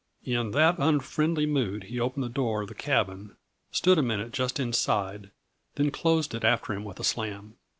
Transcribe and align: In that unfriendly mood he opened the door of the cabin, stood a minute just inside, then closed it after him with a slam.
In 0.25 0.49
that 0.49 0.79
unfriendly 0.79 1.45
mood 1.45 1.83
he 1.83 1.99
opened 1.99 2.23
the 2.23 2.27
door 2.29 2.63
of 2.63 2.69
the 2.69 2.73
cabin, 2.73 3.35
stood 3.71 3.99
a 3.99 4.01
minute 4.01 4.31
just 4.33 4.59
inside, 4.59 5.29
then 5.75 5.91
closed 5.91 6.33
it 6.33 6.43
after 6.43 6.73
him 6.73 6.83
with 6.83 6.99
a 6.99 7.03
slam. 7.03 7.57